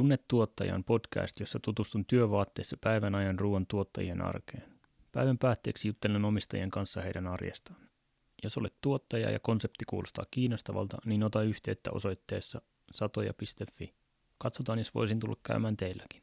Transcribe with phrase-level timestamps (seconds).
[0.00, 4.62] Tunne tuottajan podcast, jossa tutustun työvaatteissa päivän ajan ruoan tuottajien arkeen.
[5.12, 7.80] Päivän päätteeksi juttelen omistajien kanssa heidän arjestaan.
[8.42, 13.94] Jos olet tuottaja ja konsepti kuulostaa kiinnostavalta, niin ota yhteyttä osoitteessa satoja.fi.
[14.38, 16.22] Katsotaan, jos voisin tulla käymään teilläkin.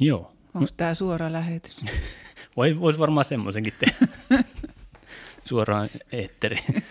[0.00, 0.32] Joo.
[0.54, 1.76] Onko tämä suora lähetys?
[2.58, 4.08] Voi, voisi varmaan semmoisenkin tehdä.
[5.48, 6.84] Suoraan eetteriin.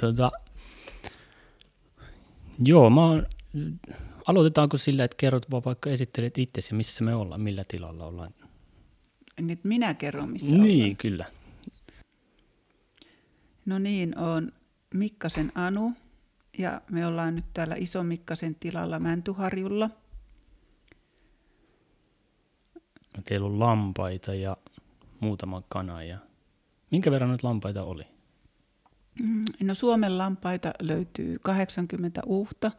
[0.00, 0.30] tota,
[2.64, 3.26] joo, mä oon,
[4.26, 8.34] aloitetaanko sillä, että kerrot vaan vaikka esittelet itse ja missä me ollaan, millä tilalla ollaan.
[9.40, 10.96] Nyt minä kerron, missä Niin, ollaan.
[10.96, 11.24] kyllä.
[13.66, 14.52] No niin, on
[14.94, 15.92] Mikkasen Anu
[16.58, 19.90] ja me ollaan nyt täällä Iso Mikkasen tilalla Mäntyharjulla.
[23.24, 24.56] Teillä on lampaita ja
[25.20, 26.02] muutama kana.
[26.02, 26.18] Ja...
[26.90, 28.04] Minkä verran nyt lampaita oli?
[29.22, 32.70] Mm, No Suomen lampaita löytyy 80 uhta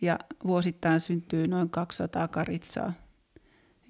[0.00, 2.92] ja vuosittain syntyy noin 200 karitsaa.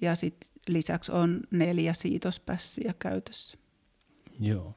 [0.01, 3.57] Ja sitten lisäksi on neljä siitospässiä käytössä.
[4.39, 4.75] Joo.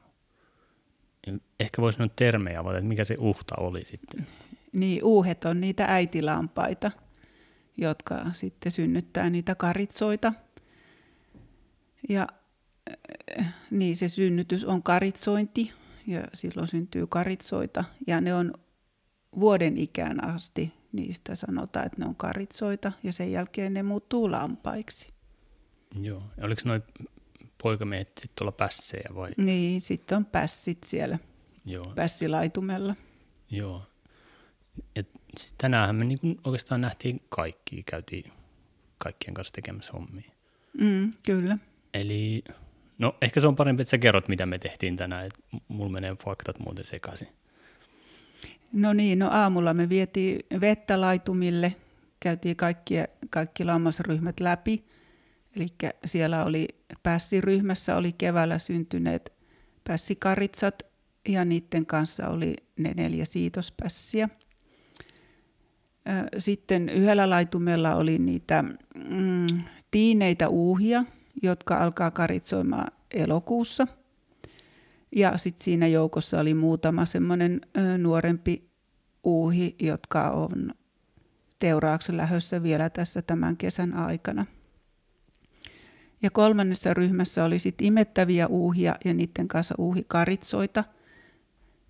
[1.59, 4.27] Ehkä voisi noita termejä avata, että mikä se uhta oli sitten.
[4.73, 6.91] Niin uuhet on niitä äitilampaita,
[7.77, 10.33] jotka sitten synnyttää niitä karitsoita.
[12.09, 12.27] Ja
[13.39, 15.73] äh, niin se synnytys on karitsointi
[16.07, 18.53] ja silloin syntyy karitsoita ja ne on
[19.39, 25.13] vuoden ikään asti niistä sanotaan, että ne on karitsoita ja sen jälkeen ne muuttuu lampaiksi.
[26.01, 26.23] Joo.
[26.37, 26.83] Ja oliko noin
[27.63, 29.31] poikamiehet sitten tuolla pässejä vai?
[29.37, 31.19] Niin, sitten on pässit siellä
[31.65, 31.85] Joo.
[31.95, 32.95] pässilaitumella.
[33.49, 33.81] Joo.
[34.95, 35.03] Ja
[35.37, 38.31] siis tänäänhän me niinku oikeastaan nähtiin kaikki, käytiin
[38.97, 40.31] kaikkien kanssa tekemässä hommia.
[40.79, 41.57] Mm, kyllä.
[41.93, 42.43] Eli
[42.97, 46.15] no ehkä se on parempi, että sä kerrot, mitä me tehtiin tänään, että mulla menee
[46.15, 47.27] faktat muuten sekaisin.
[48.73, 51.75] No niin, no aamulla me vietiin vettä laitumille,
[52.19, 52.95] käytiin kaikki,
[53.29, 54.85] kaikki lammasryhmät läpi.
[55.55, 55.67] Eli
[56.05, 56.67] siellä oli
[57.03, 59.33] pässiryhmässä oli keväällä syntyneet
[59.83, 60.83] pässikaritsat
[61.27, 64.29] ja niiden kanssa oli ne neljä siitospässiä.
[66.37, 68.63] Sitten yhdellä laitumella oli niitä
[69.09, 69.45] mm,
[69.91, 71.03] tiineitä uuhia,
[71.43, 73.87] jotka alkaa karitsoimaan elokuussa–
[75.15, 77.61] ja sitten siinä joukossa oli muutama semmoinen
[77.97, 78.69] nuorempi
[79.23, 80.73] uuhi, jotka on
[81.59, 84.45] teurauksen lähössä vielä tässä tämän kesän aikana.
[86.21, 90.83] Ja kolmannessa ryhmässä oli sitten imettäviä uuhia ja niiden kanssa uuhikaritsoita.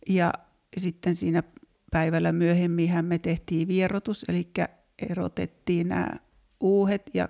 [0.09, 0.33] Ja
[0.77, 1.43] sitten siinä
[1.91, 4.47] päivällä myöhemmin me tehtiin vierotus, eli
[5.09, 6.09] erotettiin nämä
[6.59, 7.29] uuhet ja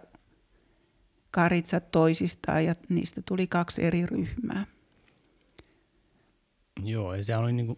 [1.33, 4.65] karitsat toisistaan ja niistä tuli kaksi eri ryhmää.
[6.83, 7.75] Joo, ja se oli niinku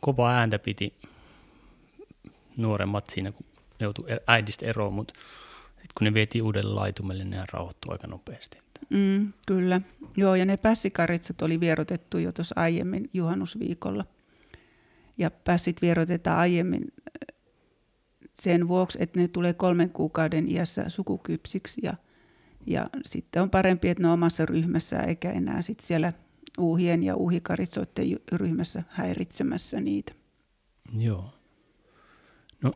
[0.00, 0.94] kova ääntä piti
[2.56, 3.46] nuoremmat siinä, kun
[3.80, 5.14] joutui er- äidistä eroon, mutta
[5.66, 8.58] sitten kun ne vietiin uudelle laitumelle, ne rauhoittui aika nopeasti.
[8.90, 9.80] Mm, kyllä.
[10.16, 14.04] Joo, ja ne pässikaritsat oli vierotettu jo tuossa aiemmin juhannusviikolla.
[15.18, 17.36] Ja pässit vierotetaan aiemmin äh,
[18.34, 21.80] sen vuoksi, että ne tulee kolmen kuukauden iässä sukukypsiksi.
[21.84, 21.94] Ja,
[22.66, 26.12] ja sitten on parempi, että ne on omassa ryhmässä eikä enää sit siellä
[26.58, 30.12] uuhien ja uuhikaritsoiden ryhmässä häiritsemässä niitä.
[30.98, 31.34] Joo.
[32.62, 32.72] No,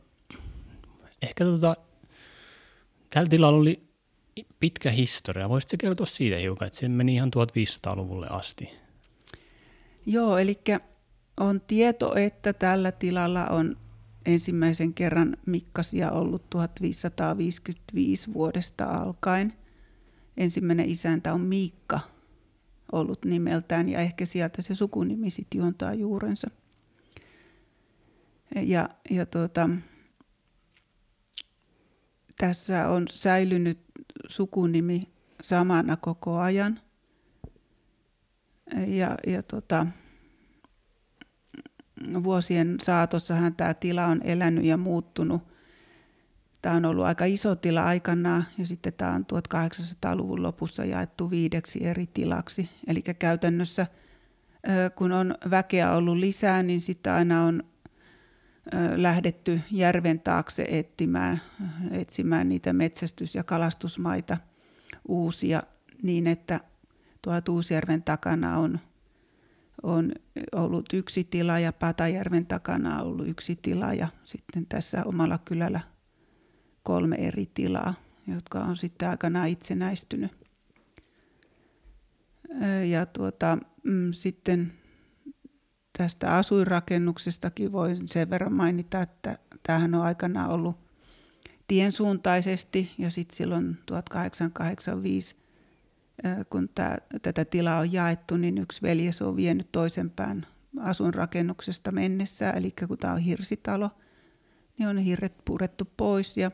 [1.23, 1.77] ehkä tota,
[3.11, 3.89] tällä tilalla oli
[4.61, 5.49] pitkä historia.
[5.49, 8.71] Voisitko kertoa siitä hiukan, että se meni ihan 1500-luvulle asti?
[10.07, 10.61] Joo, eli
[11.41, 13.77] on tieto, että tällä tilalla on
[14.27, 19.53] ensimmäisen kerran mikkasia ollut 1555 vuodesta alkaen.
[20.37, 22.01] Ensimmäinen isäntä on Miikka
[22.93, 26.51] ollut nimeltään ja ehkä sieltä se sukunimi sitten juontaa juurensa.
[28.55, 29.71] Ja, ja tuota,
[32.37, 33.79] tässä on säilynyt
[34.29, 35.03] sukunimi
[35.43, 36.81] samana koko ajan.
[38.87, 39.87] Ja, ja tota,
[42.25, 45.43] vuosien saatossahan tämä tila on elänyt ja muuttunut.
[46.65, 51.87] Tämä on ollut aika iso tila aikanaan ja sitten tämä on 1800-luvun lopussa jaettu viideksi
[51.87, 52.71] eri tilaksi.
[52.87, 53.87] Eli käytännössä
[54.95, 57.63] kun on väkeä ollut lisää, niin sitten aina on
[58.97, 61.41] lähdetty järven taakse etsimään,
[61.91, 64.37] etsimään niitä metsästys- ja kalastusmaita
[65.09, 65.63] uusia
[66.03, 66.61] niin, että
[67.23, 68.81] tuolla Tuusjärven takana on,
[69.83, 70.13] on
[70.53, 75.94] ollut yksi tila ja Patajärven takana on ollut yksi tila ja sitten tässä omalla kylällä
[76.85, 77.95] kolme eri tilaa,
[78.27, 80.33] jotka on sitten aikanaan itsenäistynyt.
[82.91, 84.73] Ja tuota, mm, sitten
[85.99, 90.77] tästä asuinrakennuksestakin voin sen verran mainita, että tämähän on aikana ollut
[91.69, 95.37] tiensuuntaisesti ja sitten silloin 1885,
[96.51, 100.47] kun tää, tätä tilaa on jaettu, niin yksi veljes on vienyt toisen pään
[100.81, 103.91] asuinrakennuksesta mennessä, eli kun tämä on hirsitalo,
[104.79, 106.51] niin on hirret purettu pois ja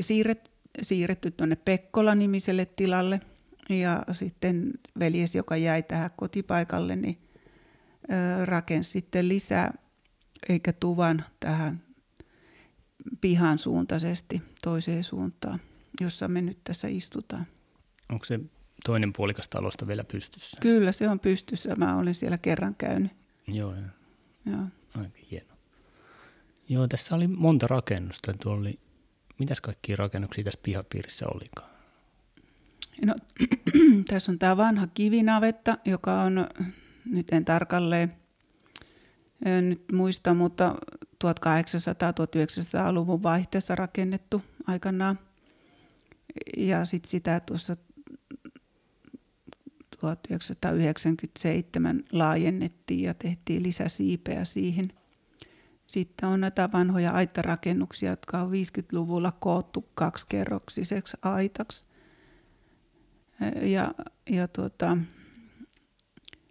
[0.00, 0.50] siirret,
[0.82, 3.20] siirretty tuonne Pekkola-nimiselle tilalle.
[3.68, 7.18] Ja sitten veljes, joka jäi tähän kotipaikalle, niin
[8.44, 9.74] rakensi sitten lisää,
[10.48, 11.82] eikä tuvan tähän
[13.20, 15.60] pihan suuntaisesti toiseen suuntaan,
[16.00, 17.46] jossa me nyt tässä istutaan.
[18.12, 18.40] Onko se
[18.84, 20.58] toinen puolikas talosta vielä pystyssä?
[20.60, 21.76] Kyllä, se on pystyssä.
[21.76, 23.12] Mä olen siellä kerran käynyt.
[23.46, 23.84] Joo, joo.
[24.46, 24.64] Joo.
[24.94, 25.54] Aika hieno.
[26.68, 28.32] Joo, tässä oli monta rakennusta.
[28.32, 28.78] Tuolla oli,
[29.38, 31.70] mitäs kaikkia rakennuksia tässä pihapiirissä olikaan?
[33.04, 33.14] No,
[34.10, 36.48] tässä on tämä vanha kivinavetta, joka on,
[37.04, 38.12] nyt en tarkalleen
[39.44, 40.74] nyt muista, mutta
[41.24, 45.18] 1800-1900-luvun vaihteessa rakennettu aikanaan.
[46.56, 47.76] Ja sitten sitä tuossa
[50.00, 54.92] 1997 laajennettiin ja tehtiin lisäsiipeä siihen.
[55.96, 61.84] Sitten on näitä vanhoja aittarakennuksia, jotka on 50-luvulla koottu kaksikerroksiseksi aitaksi.
[63.62, 63.94] Ja,
[64.30, 64.98] ja tuota,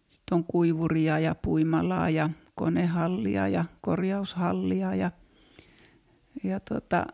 [0.07, 5.11] sitten on kuivuria ja puimalaa ja konehallia ja korjaushallia ja,
[6.43, 7.07] ja tota,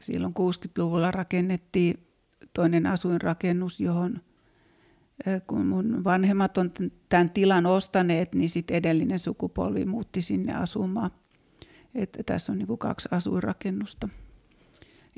[0.00, 2.06] silloin 60-luvulla rakennettiin
[2.54, 4.20] toinen asuinrakennus, johon
[5.46, 6.72] kun mun vanhemmat on
[7.08, 11.10] tämän tilan ostaneet, niin sitten edellinen sukupolvi muutti sinne asumaan.
[11.94, 14.08] Että tässä on niin kaksi asuinrakennusta.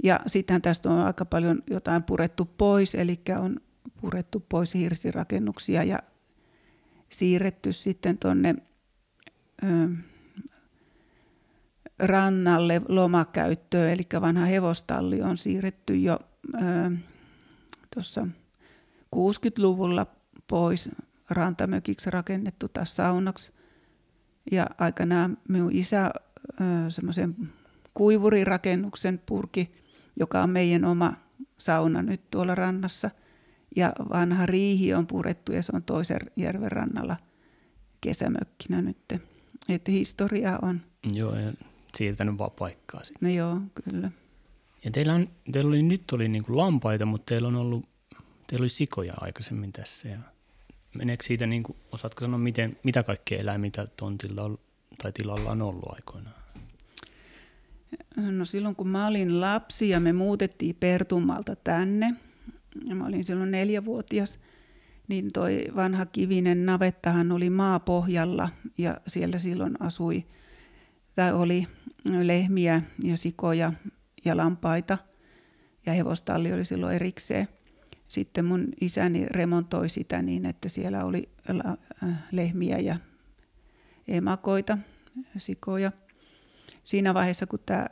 [0.03, 3.61] Ja sitten tästä on aika paljon jotain purettu pois, eli on
[4.01, 5.99] purettu pois hirsirakennuksia ja
[7.09, 8.55] siirretty sitten tuonne
[11.99, 16.19] rannalle lomakäyttöön, eli vanha hevostalli on siirretty jo
[17.95, 18.29] tuossa
[19.17, 20.07] 60-luvulla
[20.47, 20.91] pois
[21.31, 23.53] rantamökiksi rakennettu taas saunaksi.
[24.53, 26.11] Ja aikanaan minun isä
[26.89, 27.35] semmoisen
[27.95, 29.75] kuivurirakennuksen purki,
[30.17, 31.13] joka on meidän oma
[31.59, 33.11] sauna nyt tuolla rannassa.
[33.77, 37.17] Ja vanha riihi on purettu ja se on toisen järven rannalla
[38.01, 38.97] kesämökkinä nyt.
[39.69, 40.81] Että historia on.
[41.15, 41.53] Joo, ja
[41.97, 43.29] siirtänyt vaan paikkaa sitten.
[43.29, 44.11] No joo, kyllä.
[44.85, 47.89] Ja teillä, on, teillä oli, nyt oli niin kuin lampaita, mutta teillä on ollut,
[48.47, 50.09] teillä oli sikoja aikaisemmin tässä.
[50.09, 50.19] Ja
[50.95, 54.59] meneekö siitä, niin kuin, osaatko sanoa, miten, mitä kaikkea eläimiä tontilla on,
[55.03, 56.35] tai tilalla on ollut aikoinaan?
[58.17, 62.15] No silloin kun mä olin lapsi ja me muutettiin Pertummalta tänne,
[62.85, 64.39] ja mä olin silloin neljävuotias,
[65.09, 68.49] niin toi vanha kivinen navettahan oli maapohjalla
[68.79, 70.27] ja siellä silloin asui
[71.15, 71.67] tai oli
[72.05, 73.73] lehmiä ja sikoja
[74.25, 74.99] ja lampaita
[75.87, 77.49] ja hevostalli oli silloin erikseen.
[78.09, 81.29] Sitten mun isäni remontoi sitä niin, että siellä oli
[82.33, 82.97] lehmiä ja
[84.09, 84.79] emakoita,
[85.37, 85.93] sikoja.
[86.85, 87.87] Siinä vaiheessa, kun tämä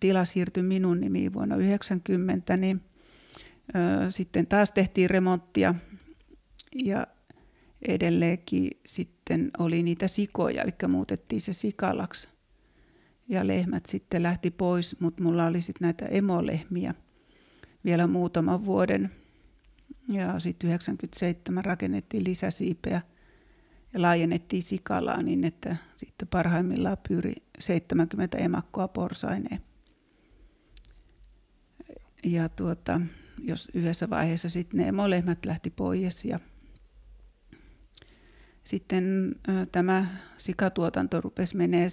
[0.00, 2.80] tila siirtyi minun nimiin vuonna 90, niin
[4.06, 5.74] ö, sitten taas tehtiin remonttia
[6.74, 7.06] ja
[7.88, 12.28] edelleenkin sitten oli niitä sikoja, eli muutettiin se sikalaksi.
[13.28, 16.94] Ja lehmät sitten lähti pois, mutta mulla oli sitten näitä emolehmiä
[17.84, 19.10] vielä muutaman vuoden.
[20.08, 23.00] Ja sitten 97 rakennettiin lisäsiipeä
[23.92, 29.60] ja laajennettiin sikalaa niin, että sitten parhaimmillaan pyyri 70 emakkoa porsaineen.
[32.24, 33.00] Ja tuota,
[33.38, 36.40] jos yhdessä vaiheessa sitten ne emolehmät lähti pois ja
[38.64, 39.34] sitten
[39.72, 40.06] tämä
[40.38, 41.88] sikatuotanto rupesi menee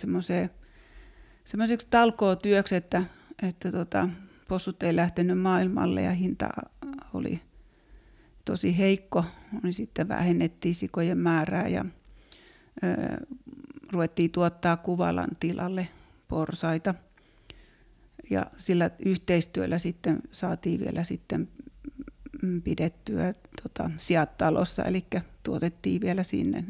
[1.46, 3.04] semmoiseksi talkootyöksi, että,
[3.42, 4.10] että tota,
[4.48, 6.50] possut ei lähtenyt maailmalle ja hinta
[7.14, 7.47] oli
[8.48, 9.26] tosi heikko,
[9.64, 11.86] niin sitten vähennettiin sikojen määrää ja
[12.84, 13.26] ö,
[13.92, 15.88] ruvettiin tuottaa Kuvalan tilalle
[16.28, 16.96] porsaita.
[18.30, 21.50] Ja sillä yhteistyöllä sitten saatiin vielä sitten
[22.64, 25.06] pidettyä tota, sijat talossa, eli
[25.44, 26.66] tuotettiin vielä sinne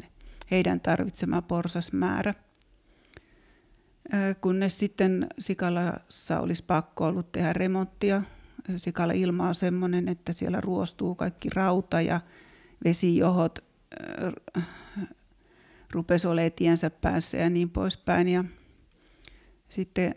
[0.50, 2.34] heidän tarvitsema porsasmäärä.
[4.40, 8.22] Kunnes sitten Sikalassa olisi pakko ollut tehdä remonttia.
[8.76, 12.20] Sikala ilma on sellainen, että siellä ruostuu kaikki rauta ja
[12.84, 13.58] vesijohot
[15.90, 18.28] rupesi olemaan tiensä päässä ja niin poispäin.
[18.28, 18.44] Ja
[19.68, 20.14] sitten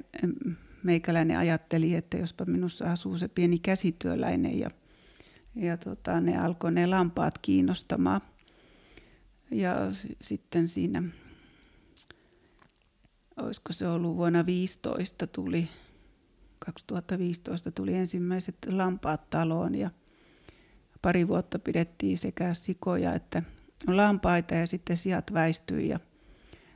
[0.83, 4.69] meikäläinen ajatteli, että jospa minussa asuu se pieni käsityöläinen ja
[5.55, 8.21] ja tota, ne alkoi ne lampaat kiinnostamaan.
[9.51, 9.75] Ja
[10.21, 11.03] sitten siinä,
[13.37, 15.69] olisiko se ollut vuonna 15 tuli,
[16.65, 19.91] 2015 tuli ensimmäiset lampaat taloon ja
[21.01, 23.43] pari vuotta pidettiin sekä sikoja että
[23.87, 25.99] lampaita ja sitten sijat väistyi ja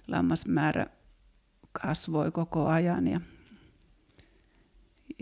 [0.08, 0.88] lammasmäärä
[1.72, 3.22] kasvoi koko ajan ja,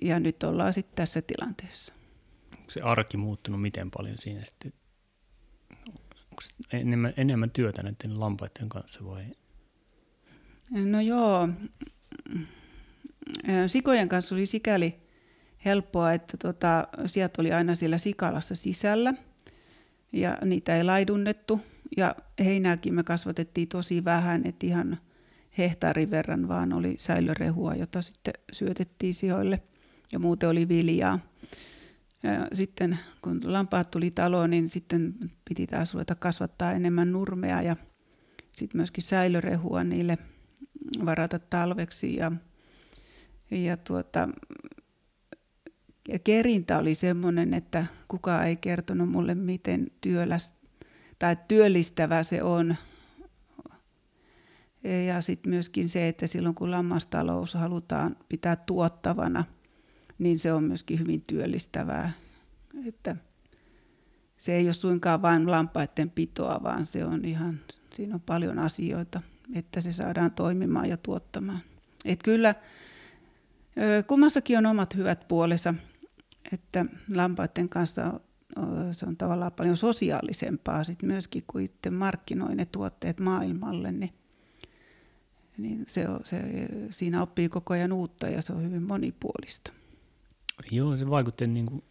[0.02, 1.94] ja nyt ollaan sitten tässä tilanteessa.
[2.60, 4.74] Onko se arki muuttunut miten paljon siinä sitten?
[5.90, 6.42] Onko
[6.74, 9.26] enemmän, enemmän työtä näiden lampaiden kanssa vai?
[10.70, 11.50] No joo,
[13.68, 14.96] sikojen kanssa oli sikäli
[15.66, 19.14] helppoa, että tota, sieltä oli aina siellä sikalassa sisällä
[20.12, 21.62] ja niitä ei laidunnettu.
[21.98, 24.98] Ja heinääkin me kasvatettiin tosi vähän, että ihan
[25.58, 29.62] hehtaarin verran vaan oli säilörehua, jota sitten syötettiin sijoille
[30.12, 31.20] ja muuten oli viljaa.
[32.24, 35.16] Ja sitten kun lampaat tuli taloon, niin sitten
[35.50, 37.76] piti taas ruveta kasvattaa enemmän nurmea ja
[38.54, 40.18] sitten myöskin säilörehua niille
[41.06, 42.16] varata talveksi.
[42.16, 42.32] Ja,
[43.52, 44.30] ja tuota,
[46.08, 50.56] ja kerintä oli semmoinen, että kukaan ei kertonut mulle, miten työläs,
[51.20, 52.76] tai työllistävä se on.
[55.08, 59.44] Ja sitten myöskin se, että silloin kun lammastalous halutaan pitää tuottavana,
[60.18, 62.12] niin se on myöskin hyvin työllistävää.
[62.86, 63.16] Että
[64.38, 67.60] se ei ole suinkaan vain lampaiden pitoa, vaan se on ihan,
[67.94, 69.22] siinä on paljon asioita,
[69.54, 71.60] että se saadaan toimimaan ja tuottamaan.
[72.06, 72.56] Et kyllä
[74.08, 75.74] kummassakin on omat hyvät puolensa
[76.54, 78.20] että lampaiden kanssa
[78.92, 84.14] se on tavallaan paljon sosiaalisempaa sit myöskin, kuin itse markkinoi ne tuotteet maailmalle, niin,
[85.58, 86.42] niin se on, se,
[86.90, 89.72] siinä oppii koko ajan uutta ja se on hyvin monipuolista.
[90.72, 91.84] Joo, se vaikutti niin kuin,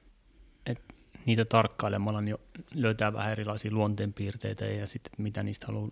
[0.66, 0.94] että
[1.26, 2.36] niitä tarkkailemalla niin
[2.74, 5.90] löytää vähän erilaisia luonteenpiirteitä ja sitten mitä niistä haluaa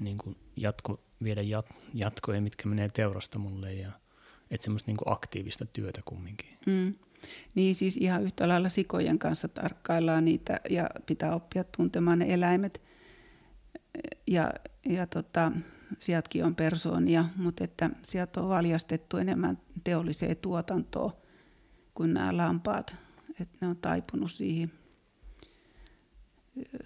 [0.00, 3.92] niin kuin jatko, viedä jat, jatkoja, mitkä menee teurastamolle ja
[4.54, 6.58] että semmoista niin aktiivista työtä kumminkin.
[6.66, 6.94] Mm.
[7.54, 12.82] Niin siis ihan yhtä lailla sikojen kanssa tarkkaillaan niitä ja pitää oppia tuntemaan ne eläimet.
[14.26, 14.52] Ja,
[14.88, 15.52] ja tota,
[15.98, 21.12] sieltäkin on persoonia, mutta että sieltä on valjastettu enemmän teolliseen tuotantoon
[21.94, 22.94] kuin nämä lampaat.
[23.40, 24.72] Että ne on taipunut siihen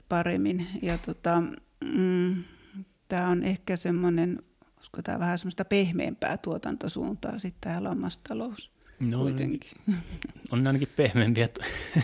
[0.08, 0.66] paremmin.
[0.82, 1.42] Ja tota,
[1.84, 2.44] mm,
[3.08, 4.42] tämä on ehkä semmoinen
[4.78, 8.70] olisiko tämä vähän semmoista pehmeämpää tuotantosuuntaa sitten tämä lammastalous
[9.00, 9.70] no, kuitenkin.
[10.52, 11.48] On ainakin pehmeämpiä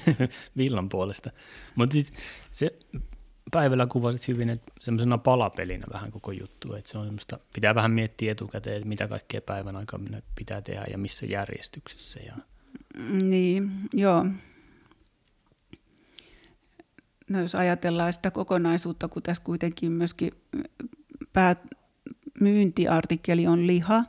[0.56, 1.30] villan puolesta.
[1.74, 2.12] Mutta siis
[2.52, 2.78] se
[3.50, 7.90] päivällä kuvasit hyvin, että semmoisena palapelinä vähän koko juttu, että se on semmoista, pitää vähän
[7.90, 12.20] miettiä etukäteen, että mitä kaikkea päivän aikana pitää tehdä ja missä järjestyksessä.
[12.20, 12.36] Ja...
[13.22, 14.26] Niin, joo.
[17.28, 20.32] No jos ajatellaan sitä kokonaisuutta, kun tässä kuitenkin myöskin
[21.32, 21.56] pää,
[22.44, 24.04] myyntiartikkeli on liha.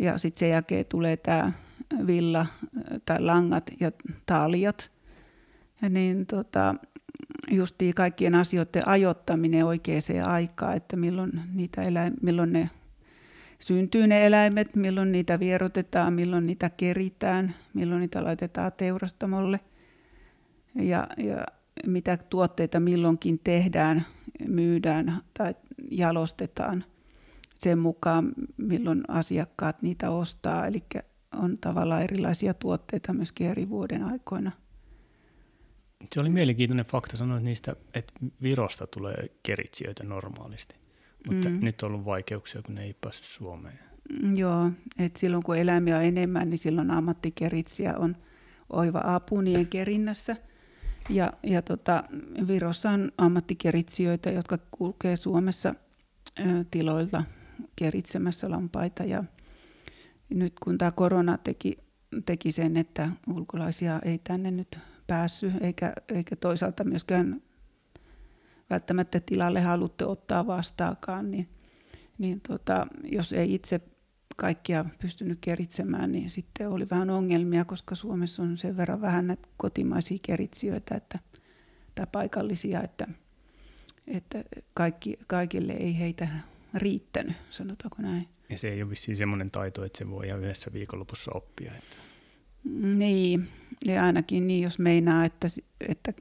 [0.00, 1.52] Ja sitten sen jälkeen tulee tämä
[2.06, 2.46] villa
[3.06, 3.92] tai langat ja
[4.26, 4.90] taljat.
[5.82, 6.74] Ja niin tota,
[7.50, 12.70] justiin kaikkien asioiden ajoittaminen oikeaan aikaan, että milloin, niitä eläim- milloin ne
[13.58, 19.60] syntyy ne eläimet, milloin niitä vierotetaan, milloin niitä keritään, milloin niitä laitetaan teurastamolle
[20.74, 21.46] ja, ja
[21.86, 24.06] mitä tuotteita milloinkin tehdään,
[24.48, 25.54] myydään tai
[25.90, 26.84] jalostetaan
[27.58, 30.66] sen mukaan, milloin asiakkaat niitä ostaa.
[30.66, 30.82] Eli
[31.36, 34.52] on tavallaan erilaisia tuotteita myöskin eri vuoden aikoina.
[36.14, 38.12] Se oli mielenkiintoinen fakta sanoa niistä, että
[38.42, 40.74] Virosta tulee keritsijöitä normaalisti,
[41.26, 41.58] mutta mm.
[41.64, 43.78] nyt on ollut vaikeuksia, kun ne ei päässyt Suomeen.
[44.22, 48.16] Mm, joo, että silloin kun eläimiä on enemmän, niin silloin ammattikeritsijä on
[48.70, 50.36] oiva apu niiden kerinnässä–
[51.08, 52.04] ja, ja tota,
[52.48, 55.74] Virossa on ammattikeritsijöitä, jotka kulkee Suomessa
[56.40, 57.24] ö, tiloilta
[57.76, 59.04] keritsemässä lampaita.
[59.04, 59.24] Ja
[60.28, 61.78] nyt kun tämä korona teki,
[62.26, 67.42] teki sen, että ulkolaisia ei tänne nyt päässyt, eikä, eikä toisaalta myöskään
[68.70, 71.48] välttämättä tilalle haluttu ottaa vastaakaan, niin,
[72.18, 73.80] niin tota, jos ei itse
[74.36, 79.48] kaikkia pystynyt keritsemään, niin sitten oli vähän ongelmia, koska Suomessa on sen verran vähän näitä
[79.56, 81.18] kotimaisia keritsijöitä että,
[81.94, 83.06] tai paikallisia, että,
[84.06, 86.28] että kaikki, kaikille ei heitä
[86.74, 88.28] riittänyt, sanotaanko näin.
[88.48, 91.72] Ja se ei ole vissiin semmoinen taito, että se voi ihan yhdessä viikonlopussa oppia.
[91.74, 91.96] Että...
[92.94, 93.48] Niin,
[93.84, 95.48] ja ainakin niin, jos meinaa, että,
[95.88, 96.12] että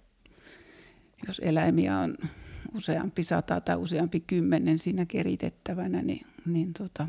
[1.27, 2.17] jos eläimiä on
[2.75, 7.07] useampi sata tai useampi kymmenen siinä keritettävänä, niin, niin tota,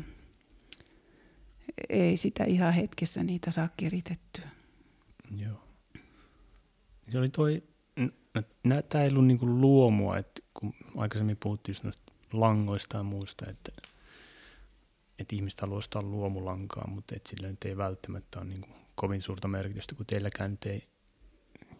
[1.89, 4.49] ei sitä ihan hetkessä niitä saa kiritettyä.
[5.37, 5.67] Joo.
[7.11, 7.63] Se oli toi,
[8.63, 13.49] no, tämä ei ollut niinku luomua, että kun aikaisemmin puhuttiin just noista langoista ja muista,
[13.49, 13.71] että,
[15.19, 19.47] että ihmiset haluaa ostaa luomulankaa, mutta että sillä nyt ei välttämättä ole niinku kovin suurta
[19.47, 20.87] merkitystä, kun teilläkään nyt ei,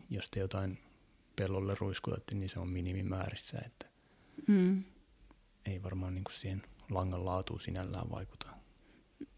[0.09, 0.79] jos te jotain
[1.35, 3.85] pellolle ruiskutatte, niin se on minimimäärissä, että
[4.47, 4.83] mm.
[5.65, 8.54] ei varmaan niinku siihen langan laatuun sinällään vaikuta.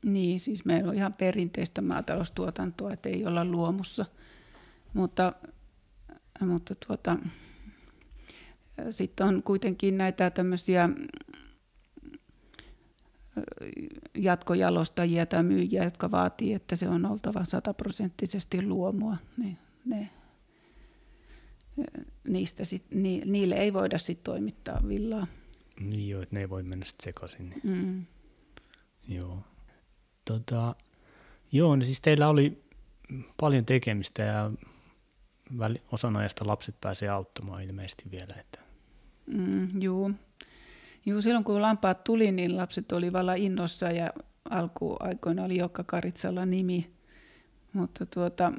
[0.05, 4.05] Niin, siis meillä on ihan perinteistä maataloustuotantoa, että ei olla luomussa.
[4.93, 5.33] Mutta,
[6.39, 7.17] mutta tuota,
[8.89, 10.89] sitten on kuitenkin näitä tämmöisiä
[14.15, 19.17] jatkojalostajia tai myyjiä, jotka vaatii, että se on oltava sataprosenttisesti luomua.
[19.37, 20.09] Niin ne,
[22.27, 25.27] niistä sit, ni, niille ei voida sitten toimittaa villaa.
[25.79, 27.49] Niin joo, että ne ei voi mennä sitten sekaisin.
[27.49, 27.61] Niin.
[27.63, 28.05] Mm.
[29.07, 29.43] Joo.
[30.27, 30.75] Tota,
[31.51, 32.63] joo, niin siis teillä oli
[33.39, 34.51] paljon tekemistä ja
[35.91, 38.35] osan ajasta lapset pääsee auttamaan ilmeisesti vielä.
[38.39, 38.59] Että.
[39.25, 40.11] Mm, joo.
[41.05, 44.09] joo, silloin kun lampaat tuli, niin lapset oli valla innossa ja
[44.49, 46.89] alkuaikoina oli Jokka Karitsalla nimi.
[47.73, 48.53] Mutta tuota,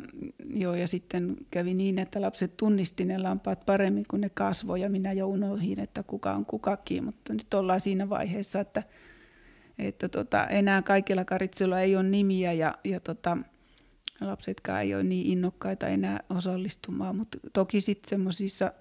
[0.54, 4.90] joo, ja sitten kävi niin, että lapset tunnisti ne lampaat paremmin kuin ne kasvoi, ja
[4.90, 7.04] minä jo unohdin, että kuka on kukakin.
[7.04, 8.82] Mutta nyt ollaan siinä vaiheessa, että
[9.78, 13.38] että tota, enää kaikilla karitsuilla ei ole nimiä ja, ja tota,
[14.20, 18.72] lapsetkaan ei ole niin innokkaita enää osallistumaan, mutta toki sitten semmoisissa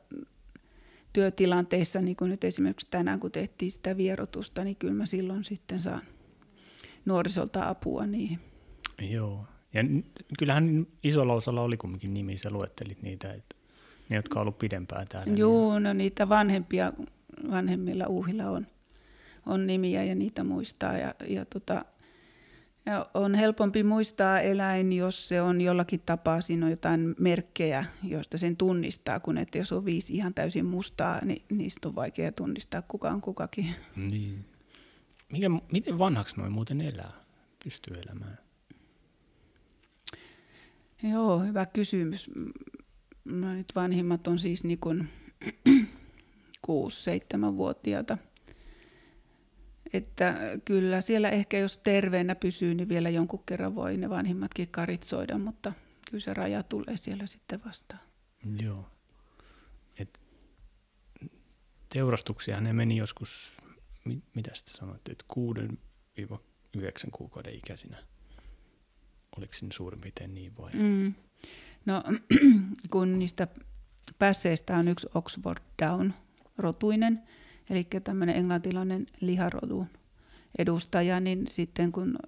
[1.14, 5.80] työtilanteissa, niin kuin nyt esimerkiksi tänään kun tehtiin sitä vierotusta, niin kyllä mä silloin sitten
[5.80, 6.02] saan
[7.06, 8.40] nuorisolta apua niihin.
[9.02, 9.84] Joo, ja
[10.40, 13.56] kyllähän isolla osalla oli kumminkin nimi, sä luettelit niitä, että
[14.10, 15.34] ne, jotka on ollut pidempään täällä.
[15.34, 15.84] Joo, niin...
[15.84, 16.94] no niitä vanhempia,
[17.52, 18.68] vanhemmilla uhilla on
[19.48, 20.98] on nimiä ja niitä muistaa.
[20.98, 21.86] Ja, ja, tota,
[22.86, 28.38] ja on helpompi muistaa eläin, jos se on jollakin tapaa, siinä on jotain merkkejä, joista
[28.38, 32.82] sen tunnistaa, kun että jos on viisi ihan täysin mustaa, niin niistä on vaikea tunnistaa
[32.82, 33.76] kukaan kukakin.
[33.96, 34.46] Niin.
[35.32, 37.14] Mikä, miten vanhaksi noin muuten elää,
[37.64, 38.38] pystyy elämään?
[41.04, 42.32] Joo, hyvä kysymys.
[43.26, 45.10] No nyt vanhimmat on siis niin kuin
[46.68, 48.18] 6-7-vuotiaata.
[49.94, 55.38] Että kyllä siellä ehkä jos terveenä pysyy, niin vielä jonkun kerran voi ne vanhimmatkin karitsoida,
[55.38, 55.74] mutta
[56.12, 58.02] kyllä se raja tulee siellä sitten vastaan.
[58.62, 58.90] Joo.
[60.00, 60.20] Et
[61.90, 63.54] teurastuksiahan ne meni joskus,
[64.06, 65.78] mit, mitä sitten sanoitte, että kuuden
[66.78, 67.98] yhdeksän kuukauden ikäisinä.
[69.38, 70.72] Oliko se suurin piirtein niin vai?
[70.74, 71.14] Mm.
[71.86, 72.04] No
[72.92, 73.48] kun niistä
[74.20, 76.14] pässeistä on yksi Oxford Down
[76.58, 77.22] rotuinen,
[77.70, 79.88] eli tämmöinen englantilainen liharodun
[80.58, 82.20] edustaja, niin sitten kun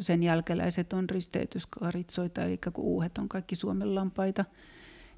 [0.00, 4.44] sen jälkeläiset on risteytyskaritsoita, eli kun uuhet on kaikki Suomen lampaita,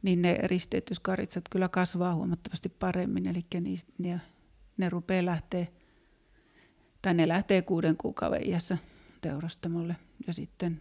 [0.03, 3.41] niin ne risteytyskaritsat kyllä kasvaa huomattavasti paremmin, eli
[3.99, 4.21] ne,
[4.77, 5.67] ne rupeaa lähteä,
[7.03, 8.79] tai ne lähtee kuuden kuukauden iässä
[9.21, 10.81] teurastamolle, ja sitten,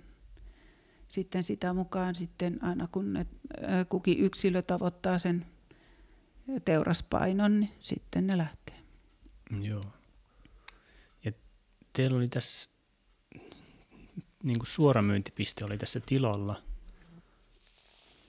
[1.08, 3.26] sitten sitä mukaan sitten aina kun ne,
[3.90, 5.46] kukin yksilö tavoittaa sen
[6.66, 8.76] teuraspainon, niin sitten ne lähtee.
[9.62, 9.84] Joo.
[11.26, 11.32] Ja
[11.94, 12.70] teillä oli tässä,
[14.44, 16.62] niin kuin suoramyyntipiste oli tässä tilalla,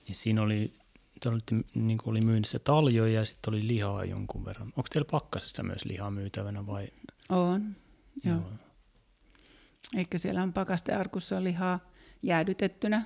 [0.07, 0.73] ja siinä oli,
[1.21, 4.67] te olitte, niin kuin oli myynnissä taljoja ja sitten oli lihaa jonkun verran.
[4.67, 6.89] Onko teillä pakkasessa myös lihaa myytävänä vai?
[7.29, 7.75] On,
[8.23, 8.35] joo.
[8.35, 8.51] joo.
[9.95, 11.79] Eikä siellä on pakastearkussa lihaa
[12.21, 13.05] jäädytettynä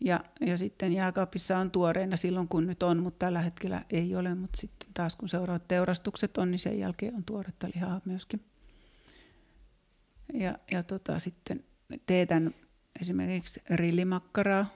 [0.00, 4.34] ja, ja sitten jääkaapissa on tuoreena silloin, kun nyt on, mutta tällä hetkellä ei ole.
[4.34, 8.44] Mutta sitten taas kun seuraavat teurastukset on, niin sen jälkeen on tuoretta lihaa myöskin.
[10.34, 11.64] Ja, ja tota, sitten
[12.06, 12.54] teetän
[13.00, 14.66] esimerkiksi rillimakkaraa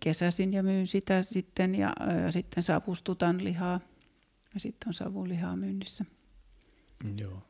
[0.00, 1.92] kesäsin ja myyn sitä sitten ja,
[2.24, 3.80] ja sitten savustutan lihaa
[4.54, 6.04] ja sitten on savulihaa myynnissä.
[7.16, 7.42] Joo.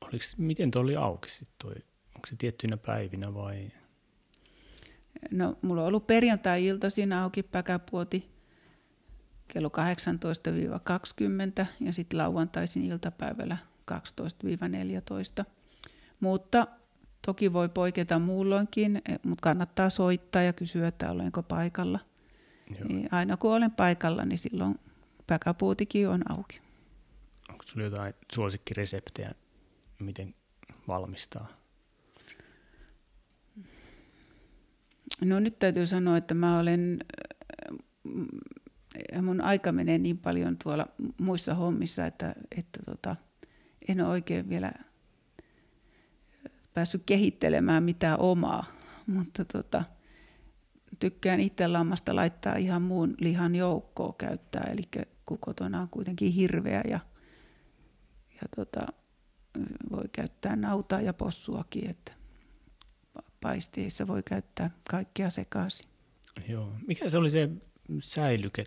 [0.00, 1.82] Oliks, miten tuo oli auki sitten
[2.18, 3.70] Onko se tiettyinä päivinä vai?
[5.30, 8.30] No, mulla on ollut perjantai-iltaisin auki päkäpuoti
[9.48, 9.70] kello
[11.62, 13.56] 18-20 ja sitten lauantaisin iltapäivällä
[15.40, 15.44] 12-14.
[16.20, 16.66] Mutta
[17.26, 21.98] toki voi poiketa muulloinkin, e, mutta kannattaa soittaa ja kysyä, että olenko paikalla.
[22.88, 24.80] Niin aina kun olen paikalla, niin silloin
[25.26, 26.60] päkäpuutikin on auki.
[27.50, 29.32] Onko sinulla jotain suosikkireseptejä,
[29.98, 30.34] miten
[30.88, 31.57] valmistaa?
[35.24, 36.98] No nyt täytyy sanoa, että mä olen,
[39.14, 40.86] äh, mun aika menee niin paljon tuolla
[41.20, 43.16] muissa hommissa, että, että tota,
[43.88, 44.72] en ole oikein vielä
[46.74, 48.64] päässyt kehittelemään mitään omaa.
[49.06, 49.84] Mutta tota,
[50.98, 54.82] tykkään itse lammasta laittaa ihan muun lihan joukkoon käyttää, eli
[55.26, 57.00] kun kotona on kuitenkin hirveä ja,
[58.34, 58.86] ja tota,
[59.90, 62.17] voi käyttää nautaa ja possuakin, että
[63.40, 65.88] paisteissa voi käyttää kaikkia sekaisin.
[66.48, 66.72] Joo.
[66.86, 67.48] Mikä se oli se
[68.00, 68.64] säilyke?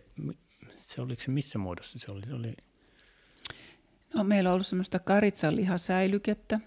[0.76, 2.26] Se oliko se missä muodossa se oli?
[2.28, 2.54] Se oli...
[4.14, 6.60] No, meillä on ollut semmoista karitsan lihasäilykettä.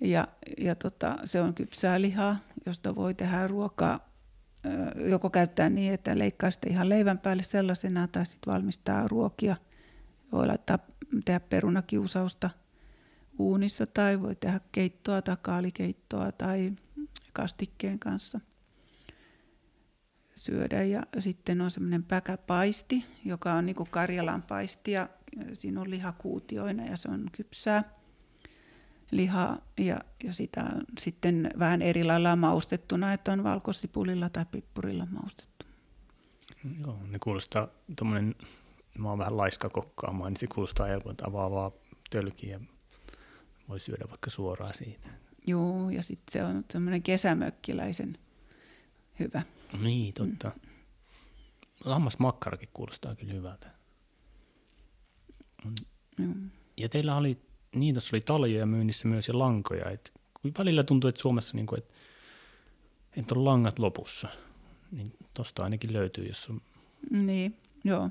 [0.00, 4.12] Ja, ja tota, se on kypsää lihaa, josta voi tehdä ruokaa.
[5.08, 9.56] Joko käyttää niin, että leikkaa sitä ihan leivän päälle sellaisena, tai sitten valmistaa ruokia.
[10.32, 10.78] Voi laittaa,
[11.24, 12.50] tehdä perunakiusausta
[13.38, 16.72] uunissa, tai voi tehdä keittoa tai kaalikeittoa tai
[17.32, 18.40] kastikkeen kanssa–
[20.42, 20.82] syödä.
[20.82, 25.08] Ja sitten on semmoinen päkäpaisti, joka on niin kuin Karjalan paisti ja
[25.52, 27.84] siinä on lihakuutioina ja se on kypsää
[29.10, 35.06] lihaa ja, ja sitä on sitten vähän eri lailla maustettuna, että on valkosipulilla tai pippurilla
[35.10, 35.66] maustettu.
[36.80, 37.68] Joo, ne kuulostaa
[37.98, 38.34] tuommoinen,
[38.98, 41.72] mä oon vähän laiska kokkaamaan, niin se kuulostaa helpolta avaavaa
[42.10, 42.60] tölkiä.
[43.72, 45.08] Voi syödä vaikka suoraan siitä.
[45.46, 48.18] Joo, ja sitten se on semmoinen kesämökkiläisen
[49.18, 49.42] hyvä.
[49.82, 50.48] Niin, totta.
[50.48, 50.70] Mm.
[51.84, 53.70] Lammasmakkarakin kuulostaa kyllä hyvältä.
[56.18, 56.50] Mm.
[56.76, 57.38] Ja teillä oli,
[57.74, 59.90] niin tuossa oli taljoja myynnissä myös ja lankoja.
[59.90, 60.12] Et
[60.58, 61.94] välillä tuntuu, että Suomessa niin kuin, että,
[63.16, 64.28] että on langat lopussa.
[64.90, 66.60] Niin tosta ainakin löytyy, jos on...
[67.10, 68.10] Niin, joo.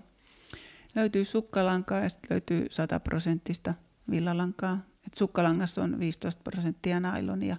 [0.96, 3.74] Löytyy sukkalankaa ja sitten löytyy 100 prosenttista
[4.10, 4.91] villalankaa.
[5.12, 7.58] Et sukkalangassa on 15 prosenttia nailonia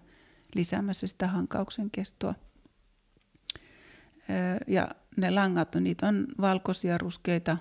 [0.55, 2.35] lisäämässä sitä hankauksen kestoa.
[4.67, 7.57] Ja ne langat, niitä on valkoisia, ruskeita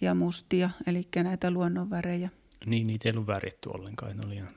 [0.00, 2.30] ja mustia, eli näitä luonnonvärejä.
[2.66, 4.16] Niin, niitä ei ollut värjetty ollenkaan.
[4.16, 4.48] Ne oli ihan...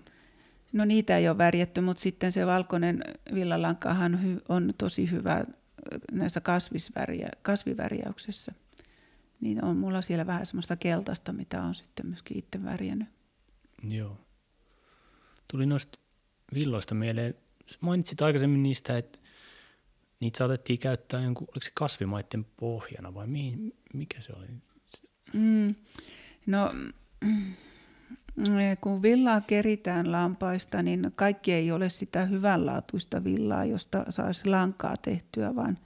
[0.74, 5.46] No niitä ei ole värjetty, mutta sitten se valkoinen villalankahan on tosi hyvä
[6.12, 8.52] näissä kasvisväriä, kasvivärjäyksessä.
[9.42, 13.14] Niin on mulla siellä vähän semmoista keltaista, mitä on sitten myöskin itse värjännyt.
[13.84, 14.18] Joo.
[15.48, 16.00] Tuli noista
[16.54, 17.36] villoista mieleen,
[17.82, 19.20] mainitsit aikaisemmin niistä, että
[20.20, 24.48] niitä saatettiin käyttää jonkun, oliko se kasvimaiden pohjana vai mihin, mikä se oli?
[25.34, 25.76] Mm,
[26.46, 26.72] no,
[27.22, 27.54] mm,
[28.82, 35.56] kun villaa keritään lampaista, niin kaikki ei ole sitä hyvänlaatuista villaa, josta saisi lankaa tehtyä,
[35.56, 35.78] vaan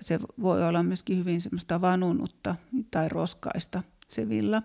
[0.00, 2.56] se voi olla myöskin hyvin semmoista vanunutta
[2.90, 4.62] tai roskaista se villa.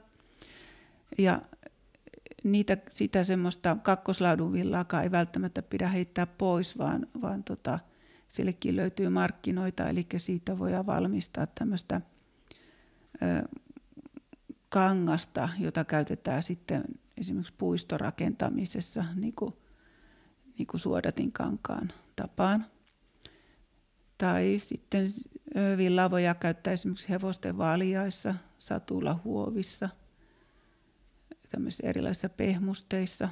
[1.17, 1.41] Ja
[2.43, 7.79] niitä, sitä semmoista kakkoslaadun villaakaan ei välttämättä pidä heittää pois, vaan, vaan tota,–
[8.33, 12.01] sillekin löytyy markkinoita, eli siitä voidaan valmistaa tämmöistä
[14.69, 16.83] kangasta, jota käytetään sitten
[17.17, 19.53] esimerkiksi puistorakentamisessa niin kuin,
[20.57, 22.65] niin kuin suodatin kankaan tapaan.
[24.17, 25.07] Tai sitten
[25.77, 29.89] villaa voidaan käyttää esimerkiksi hevosten vaaliaissa, satulahuovissa,
[31.53, 33.29] tämmöisissä erilaisissa pehmusteissa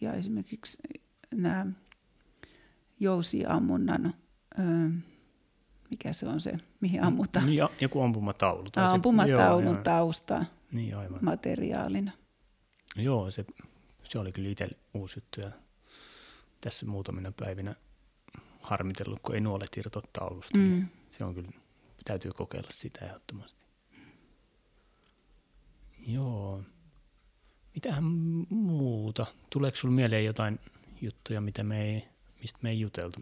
[0.00, 0.78] ja esimerkiksi
[1.34, 1.66] nämä
[3.00, 4.14] jousiammunnan
[5.90, 7.46] mikä se on se, mihin mm, ammutaan.
[7.46, 8.70] Niin, joku ampumataulu.
[8.70, 11.18] Tai ampumataulun tausta niin, aivan.
[11.22, 12.12] materiaalina.
[12.96, 13.44] Joo, se,
[14.04, 15.50] se oli kyllä itse uusi juttu ja
[16.60, 17.74] tässä muutamina päivinä
[18.60, 20.58] harmitellut, kun ei nuolet irtoa taulusta.
[20.58, 20.76] Niin mm.
[20.76, 21.48] Niin se on kyllä,
[22.04, 23.64] täytyy kokeilla sitä ehdottomasti.
[26.06, 26.62] Joo.
[27.74, 28.04] Mitähän
[28.50, 29.26] muuta?
[29.50, 30.60] Tuleeko sinulle mieleen jotain
[31.00, 32.08] juttuja, mitä me ei,
[32.40, 33.20] mistä me ei juteltu?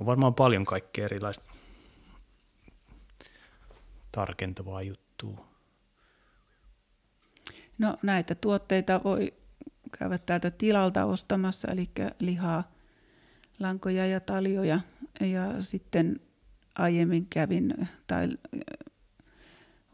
[0.00, 1.46] on varmaan paljon kaikkea erilaista
[4.12, 5.46] tarkentavaa juttua.
[7.78, 9.34] No näitä tuotteita voi
[9.98, 12.72] käydä täältä tilalta ostamassa, eli lihaa,
[13.60, 14.80] lankoja ja taljoja.
[15.20, 16.20] Ja sitten
[16.78, 18.28] aiemmin kävin tai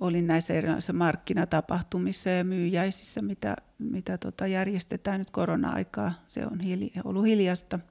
[0.07, 6.13] olin näissä erilaisissa markkinatapahtumissa ja myyjäisissä, mitä, mitä tota järjestetään nyt korona-aikaa.
[6.29, 7.79] Se on hili, ollut hiljasta–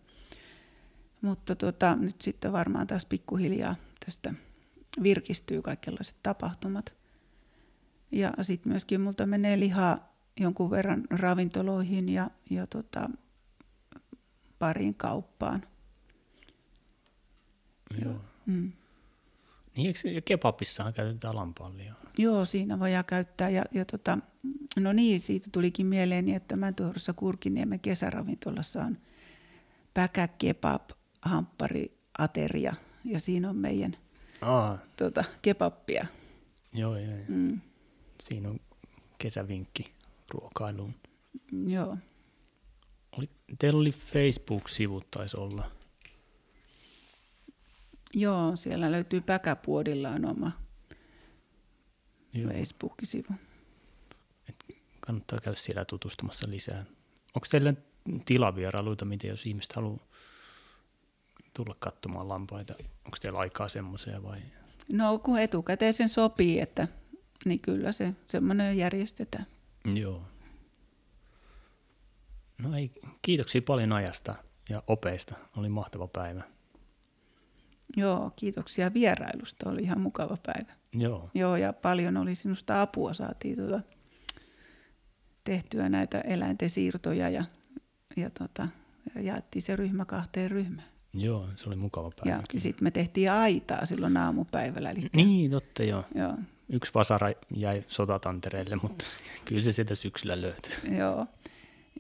[1.24, 4.34] mutta tuota, nyt sitten varmaan taas pikkuhiljaa tästä
[5.04, 6.94] virkistyy kaikenlaiset tapahtumat.
[8.12, 13.10] Ja sitten myöskin multa menee lihaa jonkun verran ravintoloihin ja, ja tota,
[14.60, 15.64] pariin kauppaan.
[18.06, 18.22] Joo.
[18.46, 18.72] Mm.
[19.76, 22.00] Niin eikö kebapissahan käytetään lampaanlihaa?
[22.18, 23.50] Joo, siinä voidaan käyttää.
[23.50, 24.18] Ja, ja tota,
[24.80, 28.98] no niin, siitä tulikin mieleeni, että Mäntyhorossa Kurkiniemen kesäravintolassa on
[29.94, 30.90] päkäkebab
[31.22, 33.98] hamppariateria ja siinä on meidän
[34.42, 34.78] Aa.
[34.98, 36.08] Tuota, kebappia.
[36.74, 37.12] Joo, joo.
[37.12, 37.26] joo.
[37.28, 37.62] Mm.
[38.22, 38.60] Siinä on
[39.18, 39.92] kesävinkki
[40.32, 40.94] ruokailuun.
[41.68, 41.98] Joo.
[43.18, 45.72] Oli, teillä oli Facebook-sivut taisi olla.
[48.14, 50.52] Joo, siellä löytyy Päkäpuodilla on oma
[52.34, 52.52] Joo.
[52.52, 53.36] Facebook-sivu.
[55.00, 56.86] Kannattaa käydä siellä tutustumassa lisää.
[57.36, 57.74] Onko teillä
[58.26, 60.08] tilavierailuita, miten jos ihmiset haluaa
[61.54, 62.74] tulla katsomaan lampaita?
[63.06, 64.42] Onko teillä aikaa semmoiseen vai?
[64.90, 66.88] No kun etukäteen sen sopii, että
[67.46, 69.46] niin kyllä se semmoinen järjestetään.
[69.94, 70.24] Joo.
[72.58, 74.36] No ei, kiitoksia paljon ajasta
[74.70, 75.36] ja opeista.
[75.58, 76.53] Oli mahtava päivä.
[77.98, 79.70] Joo, kiitoksia vierailusta.
[79.70, 80.74] Oli ihan mukava päivä.
[80.94, 81.30] Joo.
[81.34, 83.14] Joo, ja paljon oli sinusta apua.
[83.14, 83.80] Saatiin tuota,
[85.44, 87.46] tehtyä näitä eläinten siirtoja ja,
[88.18, 88.68] ja, tota,
[89.16, 90.88] ja jaettiin se ryhmä kahteen ryhmään.
[91.14, 92.44] Joo, se oli mukava päivä.
[92.54, 94.92] Ja sitten me tehtiin aitaa silloin aamupäivällä.
[94.92, 96.04] Eli Niin, totta joo.
[96.16, 96.38] Joo,
[96.70, 99.06] Yksi vasara jäi sotatantereelle, mutta
[99.46, 100.74] kyllä se sieltä syksyllä löytyy.
[100.98, 101.28] joo,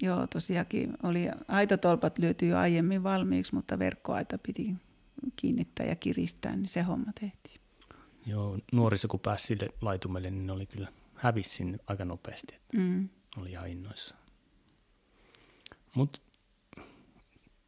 [0.02, 4.76] joo, tosiaankin oli aitatolpat lyöty jo aiemmin valmiiksi, mutta verkkoaita piti
[5.36, 7.62] kiinnittää ja kiristää, niin se homma tehtiin.
[8.26, 12.56] Joo, nuoriso kun pääsi sille laitumelle, niin ne oli kyllä hävisi sinne aika nopeasti.
[12.56, 13.10] Että Mm.
[13.38, 14.16] oli ihan innoissa.
[15.96, 16.20] Mutta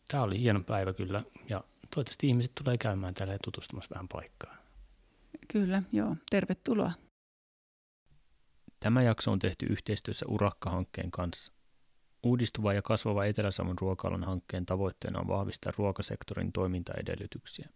[0.07, 1.63] tämä oli hieno päivä kyllä, ja
[1.95, 4.57] toivottavasti ihmiset tulee käymään täällä ja tutustumassa vähän paikkaan.
[5.53, 6.91] Kyllä, joo, tervetuloa.
[8.79, 11.51] Tämä jakso on tehty yhteistyössä Urakka-hankkeen kanssa.
[12.25, 17.69] Uudistuva ja kasvava Etelä-Savon ruokailun hankkeen tavoitteena on vahvistaa ruokasektorin toimintaedellytyksiä.